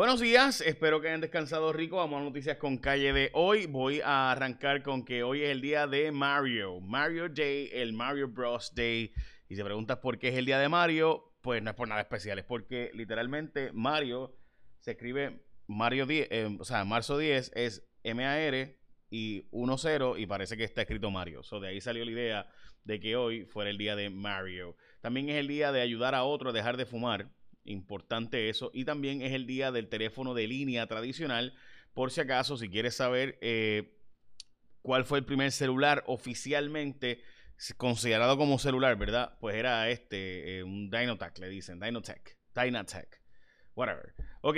Buenos 0.00 0.20
días, 0.20 0.62
espero 0.62 1.02
que 1.02 1.08
hayan 1.08 1.20
descansado 1.20 1.74
rico. 1.74 1.96
Vamos 1.96 2.22
a 2.22 2.24
noticias 2.24 2.56
con 2.56 2.78
calle 2.78 3.12
de 3.12 3.28
hoy. 3.34 3.66
Voy 3.66 4.00
a 4.02 4.32
arrancar 4.32 4.82
con 4.82 5.04
que 5.04 5.22
hoy 5.22 5.42
es 5.42 5.50
el 5.50 5.60
día 5.60 5.86
de 5.86 6.10
Mario. 6.10 6.80
Mario 6.80 7.28
Day, 7.28 7.68
el 7.70 7.92
Mario 7.92 8.28
Bros. 8.28 8.74
Day. 8.74 9.12
Y 9.50 9.56
se 9.56 9.62
preguntas 9.62 9.98
por 9.98 10.18
qué 10.18 10.28
es 10.28 10.36
el 10.36 10.46
día 10.46 10.58
de 10.58 10.70
Mario, 10.70 11.34
pues 11.42 11.62
no 11.62 11.68
es 11.68 11.76
por 11.76 11.86
nada 11.86 12.00
especial, 12.00 12.38
es 12.38 12.46
porque 12.46 12.90
literalmente 12.94 13.72
Mario 13.74 14.38
se 14.78 14.92
escribe 14.92 15.44
Mario 15.66 16.06
10, 16.06 16.28
eh, 16.30 16.56
o 16.58 16.64
sea, 16.64 16.86
marzo 16.86 17.18
10 17.18 17.52
es 17.54 17.86
M-A-R 18.02 18.78
y 19.10 19.50
1-0 19.50 20.18
y 20.18 20.24
parece 20.24 20.56
que 20.56 20.64
está 20.64 20.80
escrito 20.80 21.10
Mario. 21.10 21.42
So, 21.42 21.60
de 21.60 21.68
ahí 21.68 21.82
salió 21.82 22.06
la 22.06 22.10
idea 22.10 22.48
de 22.84 23.00
que 23.00 23.16
hoy 23.16 23.44
fuera 23.44 23.68
el 23.68 23.76
día 23.76 23.96
de 23.96 24.08
Mario. 24.08 24.78
También 25.02 25.28
es 25.28 25.36
el 25.36 25.46
día 25.46 25.72
de 25.72 25.82
ayudar 25.82 26.14
a 26.14 26.24
otro 26.24 26.48
a 26.48 26.52
dejar 26.54 26.78
de 26.78 26.86
fumar. 26.86 27.28
Importante 27.64 28.48
eso. 28.48 28.70
Y 28.74 28.84
también 28.84 29.22
es 29.22 29.32
el 29.32 29.46
día 29.46 29.70
del 29.70 29.88
teléfono 29.88 30.34
de 30.34 30.46
línea 30.46 30.86
tradicional. 30.86 31.54
Por 31.94 32.10
si 32.10 32.20
acaso, 32.20 32.56
si 32.56 32.68
quieres 32.68 32.94
saber 32.94 33.38
eh, 33.40 33.96
cuál 34.82 35.04
fue 35.04 35.18
el 35.18 35.24
primer 35.24 35.52
celular 35.52 36.04
oficialmente 36.06 37.22
considerado 37.76 38.38
como 38.38 38.58
celular, 38.58 38.96
¿verdad? 38.96 39.36
Pues 39.40 39.56
era 39.56 39.90
este, 39.90 40.58
eh, 40.58 40.62
un 40.62 40.90
Dynotech, 40.90 41.38
le 41.38 41.48
dicen, 41.48 41.78
Dynotech, 41.78 42.38
Dynatech, 42.54 43.20
whatever. 43.74 44.14
Ok, 44.40 44.56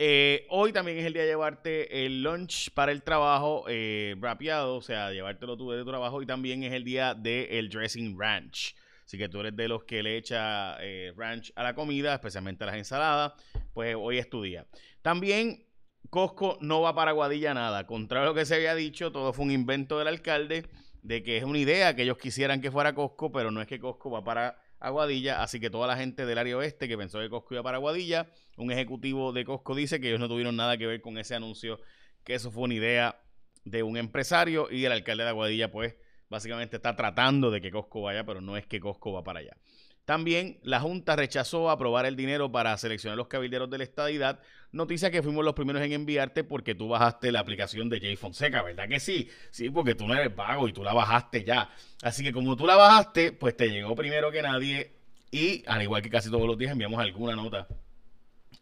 eh, 0.00 0.46
hoy 0.50 0.72
también 0.72 0.98
es 0.98 1.06
el 1.06 1.12
día 1.12 1.22
de 1.22 1.28
llevarte 1.28 2.06
el 2.06 2.22
lunch 2.22 2.70
para 2.70 2.92
el 2.92 3.02
trabajo 3.02 3.64
eh, 3.68 4.16
rapeado, 4.20 4.76
o 4.76 4.82
sea, 4.82 5.10
llevártelo 5.10 5.56
tú 5.56 5.70
de 5.72 5.82
tu 5.82 5.86
trabajo. 5.86 6.22
Y 6.22 6.26
también 6.26 6.62
es 6.62 6.72
el 6.72 6.84
día 6.84 7.14
del 7.14 7.68
dressing 7.68 8.18
ranch. 8.18 8.74
Así 9.08 9.16
que 9.16 9.30
tú 9.30 9.40
eres 9.40 9.56
de 9.56 9.68
los 9.68 9.84
que 9.84 10.02
le 10.02 10.18
echa 10.18 10.76
eh, 10.82 11.14
ranch 11.16 11.50
a 11.56 11.62
la 11.62 11.74
comida, 11.74 12.12
especialmente 12.12 12.64
a 12.64 12.66
las 12.66 12.76
ensaladas. 12.76 13.32
Pues 13.72 13.96
hoy 13.98 14.18
es 14.18 14.28
tu 14.28 14.42
día. 14.42 14.66
También 15.00 15.64
Costco 16.10 16.58
no 16.60 16.82
va 16.82 16.94
para 16.94 17.12
Guadilla 17.12 17.54
nada. 17.54 17.86
Contrario 17.86 18.28
a 18.28 18.32
lo 18.32 18.34
que 18.34 18.44
se 18.44 18.56
había 18.56 18.74
dicho, 18.74 19.10
todo 19.10 19.32
fue 19.32 19.46
un 19.46 19.50
invento 19.50 19.98
del 19.98 20.08
alcalde 20.08 20.66
de 21.00 21.22
que 21.22 21.38
es 21.38 21.44
una 21.44 21.56
idea 21.56 21.96
que 21.96 22.02
ellos 22.02 22.18
quisieran 22.18 22.60
que 22.60 22.70
fuera 22.70 22.94
Costco, 22.94 23.32
pero 23.32 23.50
no 23.50 23.62
es 23.62 23.66
que 23.66 23.80
Costco 23.80 24.10
va 24.10 24.22
para 24.22 24.60
Aguadilla, 24.78 25.42
así 25.42 25.58
que 25.58 25.70
toda 25.70 25.86
la 25.86 25.96
gente 25.96 26.26
del 26.26 26.36
área 26.36 26.58
oeste 26.58 26.86
que 26.86 26.98
pensó 26.98 27.18
que 27.18 27.30
Costco 27.30 27.54
iba 27.54 27.62
para 27.62 27.78
Aguadilla, 27.78 28.28
un 28.58 28.70
ejecutivo 28.70 29.32
de 29.32 29.46
Costco 29.46 29.74
dice 29.74 30.02
que 30.02 30.08
ellos 30.08 30.20
no 30.20 30.28
tuvieron 30.28 30.54
nada 30.54 30.76
que 30.76 30.86
ver 30.86 31.00
con 31.00 31.16
ese 31.16 31.34
anuncio, 31.34 31.80
que 32.24 32.34
eso 32.34 32.50
fue 32.50 32.64
una 32.64 32.74
idea 32.74 33.22
de 33.64 33.82
un 33.82 33.96
empresario 33.96 34.70
y 34.70 34.84
el 34.84 34.92
alcalde 34.92 35.22
de 35.22 35.30
Aguadilla 35.30 35.72
pues 35.72 35.96
básicamente 36.28 36.76
está 36.76 36.96
tratando 36.96 37.50
de 37.50 37.60
que 37.60 37.70
Costco 37.70 38.02
vaya, 38.02 38.24
pero 38.24 38.40
no 38.40 38.56
es 38.56 38.66
que 38.66 38.80
Costco 38.80 39.12
va 39.12 39.24
para 39.24 39.40
allá. 39.40 39.56
También 40.04 40.58
la 40.62 40.80
Junta 40.80 41.16
rechazó 41.16 41.68
aprobar 41.68 42.06
el 42.06 42.16
dinero 42.16 42.50
para 42.50 42.74
seleccionar 42.78 43.18
los 43.18 43.28
cabilderos 43.28 43.68
de 43.68 43.76
la 43.76 43.84
estadidad. 43.84 44.40
Noticia 44.72 45.10
que 45.10 45.22
fuimos 45.22 45.44
los 45.44 45.52
primeros 45.52 45.82
en 45.82 45.92
enviarte 45.92 46.44
porque 46.44 46.74
tú 46.74 46.88
bajaste 46.88 47.30
la 47.30 47.40
aplicación 47.40 47.90
de 47.90 48.00
Jay 48.00 48.16
Fonseca, 48.16 48.62
¿verdad 48.62 48.88
que 48.88 49.00
sí? 49.00 49.28
Sí, 49.50 49.68
porque 49.68 49.94
tú 49.94 50.06
no 50.06 50.14
eres 50.14 50.34
vago 50.34 50.66
y 50.66 50.72
tú 50.72 50.82
la 50.82 50.94
bajaste 50.94 51.44
ya. 51.44 51.70
Así 52.02 52.24
que 52.24 52.32
como 52.32 52.56
tú 52.56 52.66
la 52.66 52.76
bajaste, 52.76 53.32
pues 53.32 53.54
te 53.54 53.68
llegó 53.68 53.94
primero 53.94 54.30
que 54.30 54.40
nadie 54.40 54.92
y 55.30 55.62
al 55.66 55.82
igual 55.82 56.00
que 56.00 56.08
casi 56.08 56.30
todos 56.30 56.46
los 56.46 56.56
días 56.56 56.72
enviamos 56.72 56.98
alguna 56.98 57.36
nota 57.36 57.68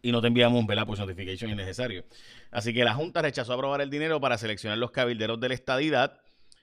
y 0.02 0.12
no 0.12 0.20
te 0.20 0.28
enviamos 0.28 0.60
un 0.60 0.66
Pues 0.66 1.00
notification 1.00 1.50
innecesario. 1.50 2.04
Así 2.50 2.72
que 2.72 2.84
la 2.84 2.94
Junta 2.94 3.22
rechazó 3.22 3.52
aprobar 3.52 3.80
el 3.80 3.90
dinero 3.90 4.20
para 4.20 4.38
seleccionar 4.38 4.78
los 4.78 4.90
cabilderos 4.90 5.40
de 5.40 5.48
la 5.48 5.54
estadidad. 5.54 6.20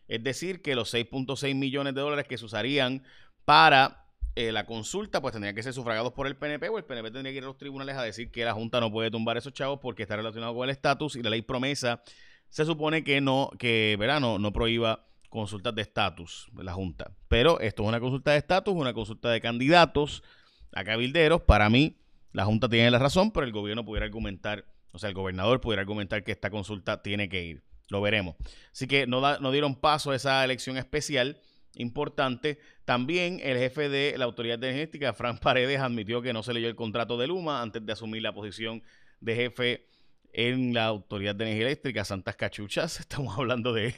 Es 0.08 0.24
decir, 0.24 0.62
que 0.62 0.76
los 0.76 0.94
6.6 0.94 1.56
millones 1.56 1.96
de 1.96 2.02
dólares 2.02 2.28
que 2.28 2.38
se 2.38 2.46
usarían 2.46 3.04
para 3.46 4.06
eh, 4.36 4.52
la 4.52 4.66
consulta 4.66 5.22
pues 5.22 5.32
tendría 5.32 5.54
que 5.54 5.62
ser 5.62 5.74
sufragados 5.74 6.14
por 6.14 6.26
el 6.26 6.36
PNP 6.36 6.70
o 6.70 6.78
el 6.78 6.86
PNP 6.86 7.12
tendría 7.12 7.32
que 7.34 7.38
ir 7.38 7.44
a 7.44 7.48
los 7.48 7.58
tribunales 7.58 7.96
a 7.96 8.04
decir 8.04 8.32
que 8.32 8.44
la 8.44 8.54
Junta 8.54 8.80
no 8.80 8.92
puede 8.92 9.12
tumbar 9.12 9.38
esos 9.38 9.54
chavos 9.54 9.80
porque 9.80 10.04
está 10.04 10.16
relacionado 10.16 10.56
con 10.56 10.64
el 10.64 10.72
estatus 10.72 11.16
y 11.16 11.22
la 11.22 11.30
ley 11.30 11.44
promesa 11.44 12.02
se 12.50 12.66
supone 12.66 13.04
que 13.04 13.22
no, 13.22 13.52
que 13.58 13.96
verano 14.00 14.40
no 14.40 14.52
prohíba 14.52 15.06
consultas 15.30 15.74
de 15.74 15.82
estatus 15.82 16.48
de 16.52 16.64
la 16.64 16.74
Junta. 16.74 17.12
Pero 17.28 17.60
esto 17.60 17.84
es 17.84 17.90
una 17.90 18.00
consulta 18.00 18.32
de 18.32 18.38
estatus, 18.38 18.74
una 18.76 18.94
consulta 18.94 19.32
de 19.32 19.42
candidatos 19.42 20.24
a 20.72 20.84
cabilderos. 20.84 21.42
Para 21.42 21.70
mí, 21.70 21.98
la 22.32 22.46
Junta 22.46 22.70
tiene 22.70 22.92
la 22.92 23.00
razón, 23.00 23.32
pero 23.32 23.46
el 23.46 23.52
gobierno 23.52 23.84
pudiera 23.84 24.06
argumentar, 24.06 24.66
o 24.92 25.00
sea, 25.00 25.10
el 25.10 25.16
gobernador 25.16 25.62
pudiera 25.62 25.82
argumentar 25.82 26.24
que 26.24 26.32
esta 26.32 26.52
consulta 26.52 27.02
tiene 27.02 27.30
que 27.30 27.44
ir. 27.44 27.64
Lo 27.94 28.02
veremos. 28.02 28.36
Así 28.72 28.88
que 28.88 29.06
no, 29.06 29.22
no 29.40 29.52
dieron 29.52 29.76
paso 29.76 30.12
a 30.12 30.16
esa 30.16 30.44
elección 30.44 30.78
especial 30.78 31.40
importante. 31.76 32.60
También 32.86 33.40
el 33.42 33.58
jefe 33.58 33.88
de 33.88 34.16
la 34.18 34.26
Autoridad 34.26 34.62
Energética, 34.64 35.14
Fran 35.14 35.38
Paredes, 35.38 35.80
admitió 35.80 36.22
que 36.22 36.34
no 36.34 36.42
se 36.42 36.54
leyó 36.54 36.68
el 36.68 36.76
contrato 36.76 37.18
de 37.18 37.28
Luma 37.28 37.62
antes 37.62 37.86
de 37.86 37.94
asumir 37.94 38.24
la 38.24 38.34
posición 38.34 38.84
de 39.20 39.36
jefe 39.36 39.88
en 40.34 40.74
la 40.74 40.86
Autoridad 40.86 41.36
de 41.36 41.46
Energía 41.46 41.68
Eléctrica, 41.68 42.04
Santas 42.04 42.36
Cachuchas. 42.36 43.00
Estamos 43.00 43.38
hablando 43.38 43.74
de 43.74 43.96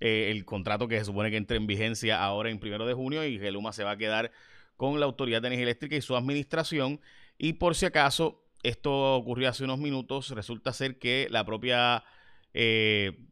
eh, 0.00 0.30
el 0.30 0.44
contrato 0.44 0.86
que 0.86 0.98
se 0.98 1.06
supone 1.06 1.30
que 1.30 1.38
entre 1.38 1.56
en 1.56 1.66
vigencia 1.66 2.22
ahora 2.22 2.50
en 2.50 2.60
primero 2.60 2.86
de 2.86 2.94
junio 2.94 3.24
y 3.24 3.38
que 3.38 3.50
Luma 3.50 3.72
se 3.72 3.84
va 3.84 3.92
a 3.92 3.96
quedar 3.96 4.30
con 4.76 5.00
la 5.00 5.06
Autoridad 5.06 5.40
de 5.40 5.48
Energía 5.48 5.64
Eléctrica 5.64 5.96
y 5.96 6.02
su 6.02 6.14
administración. 6.14 7.00
Y 7.38 7.54
por 7.54 7.74
si 7.74 7.86
acaso, 7.86 8.44
esto 8.62 9.14
ocurrió 9.16 9.48
hace 9.48 9.64
unos 9.64 9.78
minutos, 9.78 10.30
resulta 10.30 10.72
ser 10.72 10.98
que 10.98 11.26
la 11.30 11.44
propia 11.44 12.04
eh, 12.52 13.29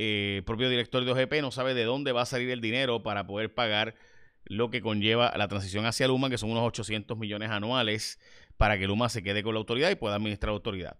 eh, 0.00 0.42
propio 0.46 0.70
director 0.70 1.04
de 1.04 1.10
OGP 1.10 1.42
no 1.42 1.50
sabe 1.50 1.74
de 1.74 1.82
dónde 1.82 2.12
va 2.12 2.22
a 2.22 2.26
salir 2.26 2.50
el 2.50 2.60
dinero 2.60 3.02
para 3.02 3.26
poder 3.26 3.52
pagar 3.52 3.96
lo 4.44 4.70
que 4.70 4.80
conlleva 4.80 5.36
la 5.36 5.48
transición 5.48 5.86
hacia 5.86 6.06
Luma, 6.06 6.30
que 6.30 6.38
son 6.38 6.52
unos 6.52 6.62
800 6.62 7.18
millones 7.18 7.50
anuales, 7.50 8.20
para 8.56 8.78
que 8.78 8.86
Luma 8.86 9.08
se 9.08 9.24
quede 9.24 9.42
con 9.42 9.54
la 9.54 9.58
autoridad 9.58 9.90
y 9.90 9.96
pueda 9.96 10.14
administrar 10.14 10.50
la 10.50 10.54
autoridad. 10.54 10.96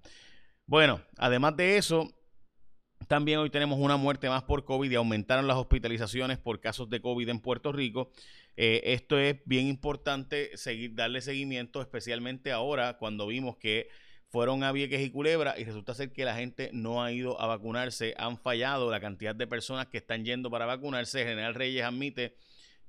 Bueno, 0.67 1.01
además 1.17 1.57
de 1.57 1.79
eso, 1.79 2.13
también 3.07 3.39
hoy 3.39 3.51
tenemos 3.51 3.79
una 3.79 3.97
muerte 3.97 4.29
más 4.29 4.43
por 4.43 4.65
COVID 4.65 4.91
y 4.91 4.97
aumentaron 4.97 5.47
las 5.47 5.57
hospitalizaciones 5.57 6.37
por 6.39 6.61
casos 6.61 6.91
de 6.91 7.01
COVID 7.01 7.29
en 7.29 7.41
Puerto 7.41 7.71
Rico. 7.71 8.11
Eh, 8.57 8.83
esto 8.93 9.17
es 9.17 9.37
bien 9.45 9.69
importante 9.69 10.57
seguir, 10.57 10.97
darle 10.97 11.21
seguimiento, 11.21 11.81
especialmente 11.81 12.51
ahora 12.51 12.99
cuando 12.99 13.29
vimos 13.29 13.57
que 13.59 13.89
fueron 14.31 14.63
a 14.63 14.73
Vieques 14.73 15.01
y 15.01 15.11
Culebra 15.11 15.59
y 15.59 15.65
resulta 15.65 15.95
ser 15.95 16.13
que 16.13 16.25
la 16.25 16.35
gente 16.35 16.71
no 16.73 17.03
ha 17.03 17.13
ido 17.13 17.41
a 17.41 17.47
vacunarse, 17.47 18.15
han 18.19 18.39
fallado 18.39 18.91
la 18.91 19.01
cantidad 19.01 19.35
de 19.35 19.47
personas 19.47 19.87
que 19.87 19.99
están 19.99 20.25
yendo 20.25 20.51
para 20.51 20.67
vacunarse. 20.67 21.25
General 21.25 21.55
Reyes 21.55 21.85
admite 21.85 22.37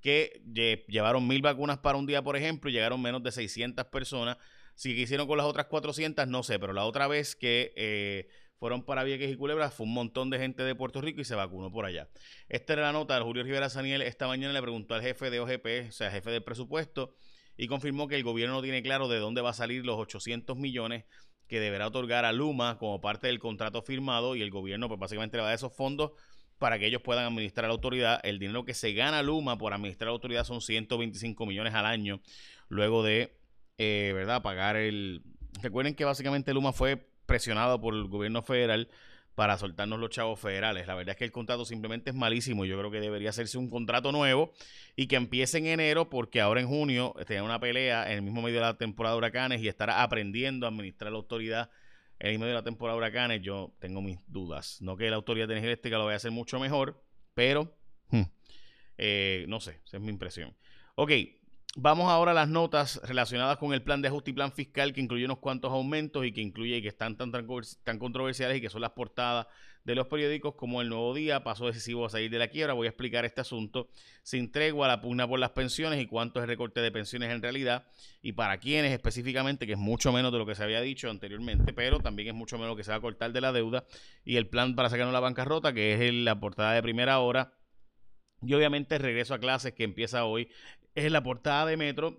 que 0.02 0.42
llevaron 0.88 1.28
mil 1.28 1.42
vacunas 1.42 1.80
para 1.80 1.98
un 1.98 2.06
día, 2.06 2.22
por 2.22 2.36
ejemplo, 2.36 2.70
y 2.70 2.74
llegaron 2.74 3.02
menos 3.02 3.24
de 3.24 3.32
600 3.32 3.86
personas. 3.86 4.38
Si 4.76 4.92
hicieron 4.92 5.28
con 5.28 5.38
las 5.38 5.46
otras 5.46 5.68
400, 5.68 6.28
no 6.28 6.44
sé, 6.44 6.60
pero 6.60 6.74
la 6.74 6.86
otra 6.86 7.08
vez 7.08 7.36
que 7.36 7.74
eh, 7.76 8.30
fueron 8.60 8.84
para 8.84 9.04
Vieques 9.04 9.32
y 9.32 9.36
Culebra 9.36 9.72
fue 9.72 9.86
un 9.86 9.94
montón 9.94 10.30
de 10.30 10.40
gente 10.40 10.64
de 10.64 10.76
Puerto 10.76 11.02
Rico 11.02 11.22
y 11.22 11.26
se 11.26 11.36
vacunó 11.36 11.72
por 11.72 11.86
allá. 11.86 12.10
Esta 12.50 12.74
era 12.74 12.84
la 12.84 12.92
nota. 12.92 13.22
Julio 13.22 13.44
Rivera 13.44 13.70
Saniel 13.70 14.02
esta 14.02 14.28
mañana 14.28 14.54
le 14.54 14.62
preguntó 14.62 14.96
al 14.96 15.02
jefe 15.02 15.30
de 15.30 15.40
OGP, 15.40 15.90
o 15.90 15.92
sea, 15.92 16.12
jefe 16.12 16.32
del 16.32 16.44
presupuesto, 16.44 17.14
y 17.58 17.68
confirmó 17.68 18.08
que 18.08 18.16
el 18.16 18.24
gobierno 18.24 18.56
no 18.56 18.62
tiene 18.62 18.82
claro 18.82 19.08
de 19.08 19.20
dónde 19.20 19.42
va 19.42 19.50
a 19.50 19.54
salir 19.54 19.86
los 19.86 19.98
800 19.98 20.58
millones 20.58 21.06
que 21.50 21.60
deberá 21.60 21.88
otorgar 21.88 22.24
a 22.24 22.32
Luma 22.32 22.78
como 22.78 23.02
parte 23.02 23.28
del 23.28 23.40
contrato 23.40 23.82
firmado 23.82 24.36
y 24.36 24.42
el 24.42 24.52
gobierno 24.52 24.88
pues 24.88 25.00
básicamente 25.00 25.36
le 25.36 25.42
va 25.42 25.48
a 25.48 25.50
dar 25.50 25.56
esos 25.56 25.74
fondos 25.74 26.12
para 26.60 26.78
que 26.78 26.86
ellos 26.86 27.02
puedan 27.02 27.26
administrar 27.26 27.66
la 27.66 27.74
autoridad. 27.74 28.20
El 28.24 28.38
dinero 28.38 28.64
que 28.64 28.74
se 28.74 28.94
gana 28.94 29.24
Luma 29.24 29.58
por 29.58 29.74
administrar 29.74 30.08
la 30.08 30.14
autoridad 30.14 30.44
son 30.44 30.62
125 30.62 31.46
millones 31.46 31.74
al 31.74 31.86
año 31.86 32.22
luego 32.70 33.04
de, 33.04 33.36
eh, 33.78 34.12
¿verdad?, 34.14 34.42
pagar 34.44 34.76
el... 34.76 35.24
Recuerden 35.62 35.96
que 35.96 36.06
básicamente 36.06 36.54
Luma 36.54 36.72
fue 36.72 37.10
presionado 37.26 37.82
por 37.82 37.96
el 37.96 38.08
gobierno 38.08 38.44
federal 38.44 38.90
para 39.40 39.58
soltarnos 39.58 40.02
los 40.02 40.10
chavos 40.10 40.38
federales. 40.38 40.86
La 40.86 40.96
verdad 40.96 41.12
es 41.12 41.16
que 41.16 41.24
el 41.24 41.32
contrato 41.32 41.64
simplemente 41.64 42.10
es 42.10 42.16
malísimo. 42.18 42.66
Yo 42.66 42.78
creo 42.78 42.92
que 42.92 43.00
debería 43.00 43.30
hacerse 43.30 43.58
un 43.58 43.70
contrato 43.70 44.12
nuevo 44.12 44.52
y 44.98 45.08
que 45.08 45.16
empiece 45.16 45.60
en 45.60 45.68
enero, 45.68 46.10
porque 46.10 46.42
ahora 46.42 46.60
en 46.60 46.68
junio 46.68 47.16
tenía 47.26 47.42
una 47.42 47.58
pelea 47.58 48.12
en 48.12 48.18
el 48.18 48.22
mismo 48.22 48.42
medio 48.42 48.58
de 48.58 48.66
la 48.66 48.78
temporada 48.78 49.16
de 49.16 49.20
huracanes 49.20 49.62
y 49.62 49.70
estará 49.70 50.04
aprendiendo 50.04 50.66
a 50.66 50.70
administrar 50.70 51.14
la 51.14 51.20
autoridad 51.20 51.72
en 52.20 52.32
el 52.32 52.40
medio 52.40 52.50
de 52.50 52.56
la 52.56 52.64
temporada 52.64 52.96
de 52.96 52.98
huracanes. 52.98 53.42
Yo 53.42 53.74
tengo 53.80 54.02
mis 54.02 54.20
dudas. 54.28 54.82
No 54.82 54.98
que 54.98 55.10
la 55.10 55.16
autoridad 55.16 55.50
eléctrica 55.50 55.98
lo 55.98 56.04
vaya 56.04 56.16
a 56.16 56.18
hacer 56.18 56.32
mucho 56.32 56.60
mejor, 56.60 57.02
pero 57.34 57.78
hmm, 58.10 58.24
eh, 58.98 59.46
no 59.48 59.62
sé, 59.62 59.80
esa 59.86 59.96
es 59.96 60.04
mi 60.04 60.10
impresión. 60.10 60.54
Ok, 60.96 61.12
Vamos 61.76 62.10
ahora 62.10 62.32
a 62.32 62.34
las 62.34 62.50
notas 62.50 63.00
relacionadas 63.04 63.58
con 63.58 63.74
el 63.74 63.84
plan 63.84 64.02
de 64.02 64.08
ajuste 64.08 64.32
y 64.32 64.34
plan 64.34 64.52
fiscal 64.52 64.92
que 64.92 65.02
incluye 65.02 65.26
unos 65.26 65.38
cuantos 65.38 65.72
aumentos 65.72 66.26
y 66.26 66.32
que 66.32 66.42
incluye 66.42 66.78
y 66.78 66.82
que 66.82 66.88
están 66.88 67.16
tan, 67.16 67.32
tan, 67.32 68.00
controversiales 68.00 68.58
y 68.58 68.62
que 68.62 68.72
son 68.72 68.82
las 68.82 68.92
portadas 68.92 69.46
de 69.84 69.94
los 69.94 70.08
periódicos 70.08 70.56
como 70.56 70.82
El 70.82 70.90
Nuevo 70.90 71.14
Día, 71.14 71.44
paso 71.44 71.68
decisivo 71.68 72.08
a 72.08 72.10
salir 72.10 72.32
de 72.32 72.40
la 72.40 72.48
quiebra. 72.48 72.74
Voy 72.74 72.88
a 72.88 72.90
explicar 72.90 73.24
este 73.24 73.42
asunto 73.42 73.88
sin 74.24 74.52
tregua, 74.52 74.88
la 74.88 75.00
pugna 75.00 75.28
por 75.28 75.40
las 75.40 75.52
pensiones 75.52 76.02
y 76.02 76.08
cuánto 76.08 76.40
es 76.40 76.44
el 76.44 76.50
recorte 76.50 76.82
de 76.82 76.92
pensiones 76.92 77.30
en 77.30 77.42
realidad 77.42 77.86
y 78.24 78.32
para 78.32 78.58
quiénes 78.58 78.92
específicamente, 78.92 79.68
que 79.68 79.74
es 79.74 79.80
mucho 79.80 80.12
menos 80.12 80.32
de 80.32 80.40
lo 80.40 80.48
que 80.48 80.56
se 80.56 80.64
había 80.64 80.82
dicho 80.82 81.08
anteriormente, 81.08 81.72
pero 81.72 82.00
también 82.00 82.30
es 82.30 82.34
mucho 82.34 82.58
menos 82.58 82.72
lo 82.72 82.76
que 82.78 82.84
se 82.84 82.90
va 82.90 82.98
a 82.98 83.02
cortar 83.02 83.32
de 83.32 83.42
la 83.42 83.52
deuda 83.52 83.86
y 84.26 84.38
el 84.38 84.48
plan 84.48 84.76
para 84.76 84.90
sacarnos 84.90 85.14
la 85.14 85.20
bancarrota, 85.20 85.72
que 85.72 85.94
es 85.94 86.14
la 86.16 86.40
portada 86.40 86.74
de 86.74 86.82
primera 86.82 87.20
hora. 87.20 87.54
Y 88.42 88.54
obviamente 88.54 88.98
regreso 88.98 89.34
a 89.34 89.40
clases 89.40 89.74
que 89.74 89.84
empieza 89.84 90.26
hoy 90.26 90.50
es 90.96 91.12
la 91.12 91.24
portada 91.24 91.66
de 91.66 91.78
Metro. 91.78 92.18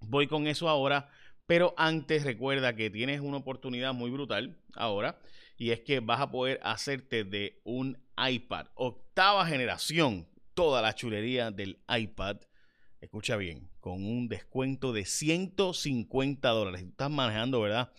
Voy 0.00 0.26
con 0.26 0.46
eso 0.46 0.68
ahora 0.68 1.08
Pero 1.46 1.72
antes 1.78 2.24
recuerda 2.24 2.76
que 2.76 2.90
tienes 2.90 3.20
una 3.20 3.38
oportunidad 3.38 3.94
muy 3.94 4.10
brutal 4.10 4.58
ahora 4.74 5.18
y 5.56 5.70
es 5.70 5.80
que 5.80 6.00
vas 6.00 6.20
a 6.20 6.30
poder 6.30 6.60
hacerte 6.62 7.24
de 7.24 7.60
un 7.64 7.96
iPad 8.16 8.66
octava 8.74 9.46
generación, 9.46 10.28
toda 10.52 10.82
la 10.82 10.94
chulería 10.94 11.50
del 11.50 11.80
iPad. 11.88 12.36
Escucha 13.00 13.36
bien, 13.36 13.70
con 13.80 14.04
un 14.04 14.28
descuento 14.28 14.92
de 14.92 15.06
150 15.06 16.48
dólares. 16.50 16.82
Estás 16.82 17.10
manejando, 17.10 17.62
¿verdad? 17.62 17.92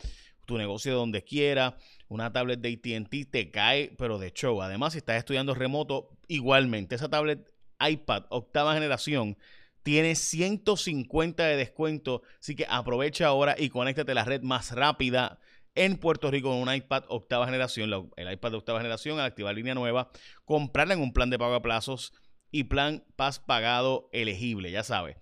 Tu 0.49 0.57
negocio 0.57 0.95
donde 0.95 1.23
quiera, 1.23 1.77
una 2.07 2.33
tablet 2.33 2.59
de 2.59 2.73
ATT 2.73 3.29
te 3.29 3.51
cae, 3.51 3.93
pero 3.99 4.17
de 4.17 4.31
show. 4.31 4.63
Además, 4.63 4.93
si 4.93 4.97
estás 4.97 5.17
estudiando 5.17 5.53
remoto, 5.53 6.09
igualmente, 6.27 6.95
esa 6.95 7.07
tablet 7.07 7.47
iPad 7.79 8.23
octava 8.29 8.73
generación 8.73 9.37
tiene 9.83 10.15
150 10.15 11.45
de 11.45 11.55
descuento, 11.55 12.23
así 12.39 12.55
que 12.55 12.65
aprovecha 12.67 13.27
ahora 13.27 13.55
y 13.59 13.69
conéctate 13.69 14.11
a 14.13 14.15
la 14.15 14.25
red 14.25 14.41
más 14.41 14.71
rápida 14.71 15.39
en 15.75 15.97
Puerto 15.97 16.31
Rico 16.31 16.49
con 16.49 16.67
un 16.67 16.73
iPad 16.73 17.03
octava 17.09 17.45
generación, 17.45 18.11
el 18.17 18.33
iPad 18.33 18.49
de 18.49 18.57
octava 18.57 18.79
generación 18.79 19.19
al 19.19 19.27
activar 19.27 19.53
línea 19.53 19.75
nueva, 19.75 20.09
comprarla 20.45 20.95
en 20.95 21.01
un 21.01 21.13
plan 21.13 21.29
de 21.29 21.37
pago 21.37 21.53
a 21.53 21.61
plazos 21.61 22.11
y 22.49 22.63
plan 22.63 23.03
paz 23.15 23.37
pagado 23.37 24.09
elegible, 24.13 24.71
ya 24.71 24.81
sabes. 24.81 25.17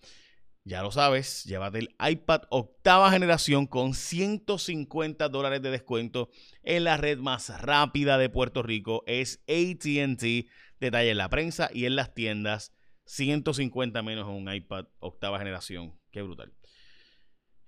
Ya 0.68 0.84
lo 0.84 0.92
sabes, 0.92 1.46
llévate 1.46 1.80
el 1.80 1.96
iPad 1.98 2.42
octava 2.50 3.10
generación 3.10 3.68
con 3.68 3.94
150 3.94 5.30
dólares 5.30 5.62
de 5.62 5.72
descuento 5.72 6.30
en 6.62 6.84
la 6.84 6.98
red 6.98 7.20
más 7.20 7.62
rápida 7.62 8.18
de 8.18 8.30
Puerto 8.30 8.64
Rico. 8.64 9.02
Es 9.08 9.42
ATT. 9.48 10.52
Detalle 10.82 11.12
en 11.12 11.18
la 11.18 11.30
prensa 11.30 11.70
y 11.74 11.86
en 11.86 11.96
las 11.96 12.14
tiendas. 12.14 12.74
150 13.06 14.04
menos 14.04 14.28
en 14.28 14.34
un 14.34 14.54
iPad 14.54 14.88
octava 15.00 15.40
generación. 15.40 15.98
Qué 16.12 16.22
brutal. 16.22 16.52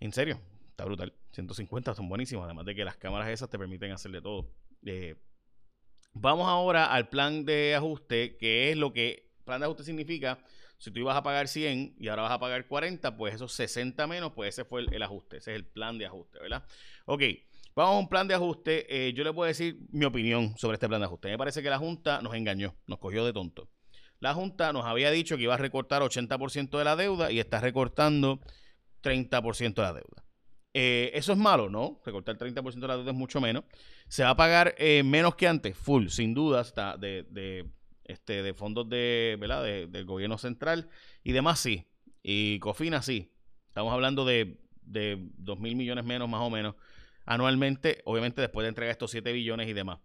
En 0.02 0.12
serio, 0.12 0.42
está 0.68 0.84
brutal. 0.84 1.14
150 1.32 1.96
son 1.96 2.10
buenísimos. 2.10 2.44
Además 2.44 2.66
de 2.66 2.76
que 2.76 2.84
las 2.84 2.98
cámaras 2.98 3.30
esas 3.30 3.50
te 3.50 3.58
permiten 3.58 3.94
hacerle 3.94 4.22
todo. 4.22 4.52
Eh, 4.86 5.16
vamos 6.12 6.50
ahora 6.50 6.92
al 6.92 7.08
plan 7.08 7.46
de 7.46 7.76
ajuste, 7.76 8.36
que 8.36 8.72
es 8.72 8.78
lo 8.78 8.92
que 8.92 9.32
plan 9.46 9.62
de 9.62 9.68
ajuste 9.68 9.86
significa. 9.86 10.38
Si 10.80 10.92
tú 10.92 11.02
ibas 11.02 11.18
a 11.18 11.24
pagar 11.24 11.50
100 11.50 11.96
y 12.00 12.08
ahora 12.08 12.24
vas 12.24 12.32
a 12.32 12.40
pagar 12.40 12.66
40, 12.66 13.18
pues 13.18 13.36
esos 13.36 13.52
60 13.52 14.08
menos, 14.08 14.32
pues 14.34 14.56
ese 14.56 14.64
fue 14.64 14.86
el, 14.90 15.04
ajuste. 15.04 15.38
Ese 15.38 15.52
es 15.52 15.58
el 15.58 15.66
plan 15.66 15.98
de 15.98 16.06
ajuste, 16.06 16.40
¿verdad? 16.40 16.64
Ok, 17.06 17.22
vamos 17.76 17.96
a 17.96 18.00
un 18.00 18.08
plan 18.08 18.28
de 18.30 18.34
ajuste. 18.34 18.88
Eh, 18.90 19.14
yo 19.14 19.26
le 19.26 19.34
puedo 19.34 19.48
decir 19.48 19.78
mi 19.92 20.06
opinión 20.06 20.58
sobre 20.58 20.76
este 20.76 20.88
plan 20.88 21.02
de 21.02 21.06
ajuste. 21.06 21.28
Me 21.28 21.38
parece 21.38 21.62
que 21.62 21.70
la 21.70 21.78
Junta 21.78 22.22
nos 22.22 22.34
engañó, 22.34 22.76
nos 22.88 22.98
cogió 22.98 23.26
de 23.26 23.34
tonto. 23.34 23.70
La 24.22 24.34
Junta 24.34 24.72
nos 24.72 24.86
había 24.86 25.12
dicho 25.12 25.36
que 25.36 25.44
iba 25.44 25.54
a 25.54 25.58
recortar 25.58 26.02
80% 26.02 26.78
de 26.78 26.84
la 26.84 26.96
deuda 26.96 27.30
y 27.30 27.40
está 27.40 27.60
recortando 27.60 28.40
30% 29.04 29.74
de 29.74 29.82
la 29.82 29.94
deuda. 29.94 30.26
Eh, 30.74 31.12
¿Eso 31.14 31.34
es 31.34 31.38
malo? 31.38 31.70
No, 31.70 32.00
recortar 32.06 32.38
30% 32.38 32.80
de 32.80 32.88
la 32.88 32.96
deuda 32.96 33.12
es 33.12 33.18
mucho 33.18 33.42
menos. 33.42 33.66
¿Se 34.08 34.24
va 34.24 34.32
a 34.32 34.38
pagar 34.38 34.76
eh, 34.78 35.04
menos 35.04 35.36
que 35.36 35.48
antes? 35.48 35.76
Full, 35.78 36.08
sin 36.08 36.34
duda, 36.34 36.62
está 36.62 36.96
de, 36.96 37.26
de, 37.30 37.70
este, 38.10 38.44
de 38.44 38.54
fondos 38.54 38.90
de, 38.90 39.38
¿verdad? 39.40 39.64
del 39.64 40.06
gobierno 40.06 40.38
central 40.38 40.90
y 41.24 41.32
demás 41.32 41.60
sí. 41.60 41.86
Y 42.22 42.60
Cofina 42.60 43.02
sí. 43.02 43.32
Estamos 43.68 43.94
hablando 43.94 44.26
de, 44.26 44.60
de 44.82 45.18
2 45.38 45.60
mil 45.60 45.76
millones 45.76 46.04
menos 46.04 46.28
más 46.28 46.42
o 46.42 46.50
menos 46.50 46.76
anualmente, 47.26 48.02
obviamente 48.06 48.42
después 48.42 48.64
de 48.64 48.70
entregar 48.70 48.92
estos 48.92 49.12
7 49.12 49.32
billones 49.32 49.68
y 49.68 49.74
demás 49.74 50.00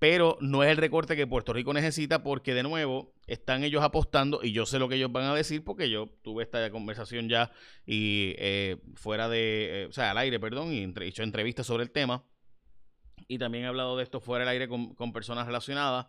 pero 0.00 0.38
no 0.40 0.64
es 0.64 0.70
el 0.70 0.78
recorte 0.78 1.14
que 1.14 1.26
Puerto 1.26 1.52
Rico 1.52 1.74
necesita 1.74 2.22
porque 2.22 2.54
de 2.54 2.62
nuevo 2.62 3.12
están 3.26 3.62
ellos 3.64 3.84
apostando 3.84 4.40
y 4.42 4.50
yo 4.52 4.64
sé 4.64 4.78
lo 4.78 4.88
que 4.88 4.94
ellos 4.94 5.12
van 5.12 5.24
a 5.24 5.34
decir 5.34 5.62
porque 5.62 5.90
yo 5.90 6.08
tuve 6.22 6.42
esta 6.42 6.70
conversación 6.70 7.28
ya 7.28 7.52
y 7.84 8.34
eh, 8.38 8.78
fuera 8.94 9.28
de, 9.28 9.82
eh, 9.82 9.86
o 9.86 9.92
sea, 9.92 10.12
al 10.12 10.18
aire, 10.18 10.40
perdón, 10.40 10.72
y 10.72 10.82
he 10.84 11.06
hecho 11.06 11.22
entrevistas 11.22 11.66
sobre 11.66 11.84
el 11.84 11.90
tema 11.90 12.24
y 13.28 13.38
también 13.38 13.64
he 13.64 13.66
hablado 13.66 13.98
de 13.98 14.02
esto 14.02 14.20
fuera 14.20 14.46
del 14.46 14.52
aire 14.52 14.68
con, 14.68 15.12
personas 15.12 15.46
relacionadas 15.46 16.06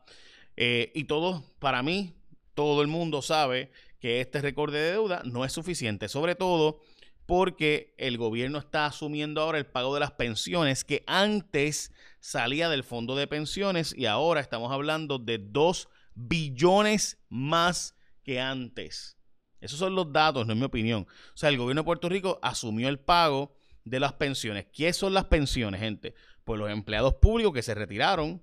eh, 0.57 0.92
y 0.94 1.06
todo, 1.06 1.44
para 1.59 1.83
mí, 1.83 2.15
todo 2.53 2.81
el 2.81 2.88
mundo 2.88 3.21
sabe 3.21 3.71
que 4.00 4.21
este 4.21 4.42
recorte 4.42 4.77
de 4.77 4.92
deuda 4.92 5.21
no 5.25 5.45
es 5.45 5.53
suficiente, 5.53 6.09
sobre 6.09 6.36
todo 6.36 6.81
porque 7.25 7.94
el 7.98 8.18
gobierno 8.18 8.59
está 8.59 8.86
asumiendo 8.86 9.42
ahora 9.42 9.57
el 9.57 9.65
pago 9.65 9.94
de 9.94 10.01
las 10.01 10.12
pensiones 10.12 10.83
que 10.83 11.03
antes 11.07 11.94
salía 12.19 12.68
del 12.68 12.83
fondo 12.83 13.15
de 13.15 13.27
pensiones 13.27 13.95
y 13.98 14.06
ahora 14.06 14.42
estamos 14.42 14.71
hablando 14.71 15.18
de 15.18 15.38
2 15.38 15.88
billones 16.13 17.19
más 17.30 17.95
que 18.24 18.39
antes. 18.39 19.18
Esos 19.62 19.80
son 19.80 19.95
los 19.95 20.12
datos, 20.12 20.45
no 20.45 20.53
es 20.53 20.59
mi 20.59 20.65
opinión. 20.65 21.07
O 21.33 21.38
sea, 21.38 21.50
el 21.50 21.57
gobierno 21.57 21.83
de 21.83 21.86
Puerto 21.86 22.09
Rico 22.09 22.39
asumió 22.42 22.89
el 22.89 23.00
pago 23.00 23.56
de 23.86 24.00
las 24.00 24.13
pensiones. 24.13 24.65
¿Qué 24.74 24.92
son 24.92 25.13
las 25.13 25.25
pensiones, 25.25 25.80
gente? 25.80 26.15
Pues 26.44 26.59
los 26.59 26.69
empleados 26.69 27.15
públicos 27.15 27.53
que 27.53 27.62
se 27.62 27.75
retiraron, 27.75 28.42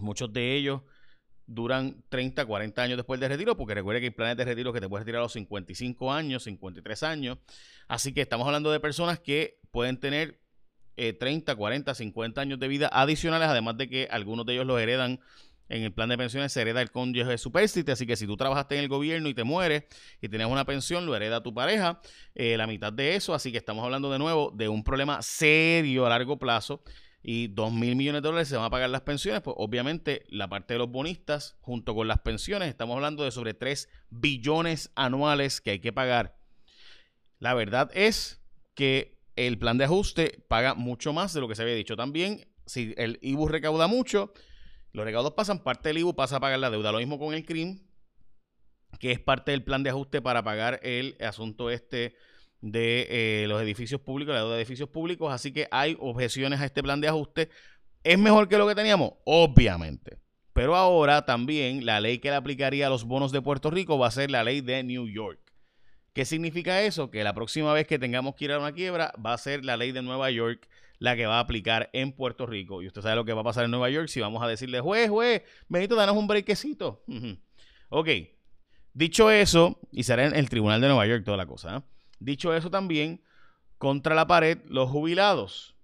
muchos 0.00 0.32
de 0.32 0.54
ellos 0.54 0.82
duran 1.46 2.04
30, 2.10 2.44
40 2.44 2.82
años 2.82 2.96
después 2.96 3.18
del 3.20 3.30
retiro, 3.30 3.56
porque 3.56 3.74
recuerda 3.74 4.00
que 4.00 4.06
hay 4.06 4.10
planes 4.10 4.36
de 4.36 4.44
retiro 4.44 4.72
que 4.72 4.80
te 4.80 4.88
puedes 4.88 5.04
retirar 5.04 5.20
a 5.20 5.24
los 5.24 5.32
55 5.32 6.12
años, 6.12 6.44
53 6.44 7.02
años. 7.04 7.38
Así 7.88 8.12
que 8.12 8.20
estamos 8.20 8.46
hablando 8.46 8.70
de 8.70 8.80
personas 8.80 9.18
que 9.18 9.58
pueden 9.70 9.98
tener 9.98 10.40
30, 10.96 11.54
40, 11.54 11.94
50 11.94 12.40
años 12.40 12.58
de 12.58 12.68
vida 12.68 12.90
adicionales, 12.92 13.48
además 13.48 13.76
de 13.76 13.88
que 13.88 14.08
algunos 14.10 14.44
de 14.44 14.54
ellos 14.54 14.66
los 14.66 14.80
heredan 14.80 15.20
en 15.68 15.82
el 15.82 15.92
plan 15.92 16.08
de 16.08 16.16
pensiones 16.16 16.52
se 16.52 16.62
hereda 16.62 16.80
el 16.80 16.90
cónyuge 16.90 17.36
superstite, 17.38 17.92
así 17.92 18.06
que 18.06 18.16
si 18.16 18.26
tú 18.26 18.36
trabajaste 18.36 18.76
en 18.76 18.82
el 18.82 18.88
gobierno 18.88 19.28
y 19.28 19.34
te 19.34 19.44
mueres 19.44 19.84
y 20.20 20.28
tienes 20.28 20.46
una 20.46 20.64
pensión, 20.64 21.06
lo 21.06 21.14
hereda 21.14 21.42
tu 21.42 21.52
pareja, 21.52 22.00
eh, 22.34 22.56
la 22.56 22.66
mitad 22.66 22.92
de 22.92 23.16
eso, 23.16 23.34
así 23.34 23.52
que 23.52 23.58
estamos 23.58 23.84
hablando 23.84 24.10
de 24.10 24.18
nuevo 24.18 24.50
de 24.54 24.68
un 24.68 24.82
problema 24.82 25.20
serio 25.22 26.06
a 26.06 26.08
largo 26.08 26.38
plazo 26.38 26.82
y 27.30 27.48
2 27.48 27.74
mil 27.74 27.94
millones 27.94 28.22
de 28.22 28.26
dólares 28.26 28.48
se 28.48 28.56
van 28.56 28.64
a 28.64 28.70
pagar 28.70 28.88
las 28.88 29.02
pensiones, 29.02 29.42
pues 29.42 29.54
obviamente 29.58 30.24
la 30.30 30.48
parte 30.48 30.72
de 30.72 30.78
los 30.78 30.90
bonistas 30.90 31.58
junto 31.60 31.94
con 31.94 32.08
las 32.08 32.20
pensiones, 32.20 32.70
estamos 32.70 32.94
hablando 32.96 33.22
de 33.22 33.30
sobre 33.32 33.52
3 33.52 33.86
billones 34.08 34.90
anuales 34.94 35.60
que 35.60 35.72
hay 35.72 35.78
que 35.78 35.92
pagar. 35.92 36.38
La 37.38 37.52
verdad 37.52 37.90
es 37.92 38.40
que 38.72 39.20
el 39.36 39.58
plan 39.58 39.76
de 39.76 39.84
ajuste 39.84 40.42
paga 40.48 40.72
mucho 40.72 41.12
más 41.12 41.34
de 41.34 41.42
lo 41.42 41.48
que 41.48 41.54
se 41.54 41.60
había 41.60 41.74
dicho. 41.74 41.96
También, 41.96 42.48
si 42.64 42.94
el 42.96 43.18
IBU 43.20 43.46
recauda 43.46 43.88
mucho, 43.88 44.32
los 44.92 45.04
recaudos 45.04 45.34
pasan, 45.34 45.62
parte 45.62 45.90
del 45.90 45.98
IBU 45.98 46.16
pasa 46.16 46.36
a 46.36 46.40
pagar 46.40 46.58
la 46.60 46.70
deuda. 46.70 46.92
Lo 46.92 46.98
mismo 46.98 47.18
con 47.18 47.34
el 47.34 47.44
CRIM, 47.44 47.78
que 49.00 49.12
es 49.12 49.20
parte 49.20 49.50
del 49.50 49.64
plan 49.64 49.82
de 49.82 49.90
ajuste 49.90 50.22
para 50.22 50.42
pagar 50.42 50.80
el 50.82 51.14
asunto 51.20 51.68
este 51.68 52.16
de 52.60 53.06
eh, 53.10 53.46
los 53.48 53.62
edificios 53.62 54.00
públicos, 54.00 54.34
la 54.34 54.40
deuda 54.40 54.54
de 54.54 54.60
edificios 54.60 54.88
públicos, 54.88 55.32
así 55.32 55.52
que 55.52 55.68
hay 55.70 55.96
objeciones 56.00 56.60
a 56.60 56.64
este 56.64 56.82
plan 56.82 57.00
de 57.00 57.08
ajuste. 57.08 57.50
¿Es 58.04 58.18
mejor 58.18 58.48
que 58.48 58.58
lo 58.58 58.66
que 58.66 58.74
teníamos? 58.74 59.12
Obviamente. 59.24 60.18
Pero 60.52 60.74
ahora 60.74 61.24
también 61.24 61.86
la 61.86 62.00
ley 62.00 62.18
que 62.18 62.30
le 62.30 62.36
aplicaría 62.36 62.88
a 62.88 62.90
los 62.90 63.04
bonos 63.04 63.30
de 63.30 63.42
Puerto 63.42 63.70
Rico 63.70 63.98
va 63.98 64.08
a 64.08 64.10
ser 64.10 64.30
la 64.30 64.42
ley 64.42 64.60
de 64.60 64.82
New 64.82 65.06
York. 65.06 65.40
¿Qué 66.12 66.24
significa 66.24 66.82
eso? 66.82 67.10
Que 67.10 67.22
la 67.22 67.32
próxima 67.32 67.72
vez 67.72 67.86
que 67.86 67.98
tengamos 67.98 68.34
que 68.34 68.46
ir 68.46 68.52
a 68.52 68.58
una 68.58 68.72
quiebra 68.72 69.12
va 69.24 69.34
a 69.34 69.38
ser 69.38 69.64
la 69.64 69.76
ley 69.76 69.92
de 69.92 70.02
Nueva 70.02 70.30
York 70.30 70.68
la 70.98 71.16
que 71.16 71.26
va 71.26 71.36
a 71.36 71.40
aplicar 71.40 71.90
en 71.92 72.12
Puerto 72.12 72.46
Rico. 72.46 72.82
Y 72.82 72.86
usted 72.86 73.02
sabe 73.02 73.16
lo 73.16 73.24
que 73.24 73.32
va 73.32 73.42
a 73.42 73.44
pasar 73.44 73.64
en 73.64 73.70
Nueva 73.70 73.90
York 73.90 74.08
si 74.08 74.20
vamos 74.20 74.42
a 74.42 74.48
decirle, 74.48 74.80
juez, 74.80 75.08
juez, 75.08 75.42
Benito, 75.68 75.94
danos 75.94 76.16
un 76.16 76.26
brequecito. 76.26 77.04
ok. 77.88 78.08
Dicho 78.94 79.30
eso, 79.30 79.78
y 79.92 80.02
será 80.02 80.26
en 80.26 80.34
el 80.34 80.48
Tribunal 80.48 80.80
de 80.80 80.88
Nueva 80.88 81.06
York 81.06 81.24
toda 81.24 81.36
la 81.36 81.46
cosa. 81.46 81.76
¿eh? 81.76 81.82
Dicho 82.18 82.54
eso 82.54 82.70
también, 82.70 83.22
contra 83.78 84.14
la 84.14 84.26
pared, 84.26 84.58
los 84.66 84.90
jubilados. 84.90 85.74